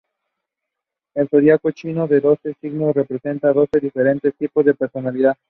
El 1.13 1.29
zodiaco 1.29 1.69
chino 1.69 2.07
de 2.07 2.21
doce 2.21 2.55
signos 2.59 2.95
representa 2.95 3.53
doce 3.53 3.79
diferentes 3.79 4.33
tipos 4.35 4.65
de 4.65 4.73
personalidad. 4.73 5.37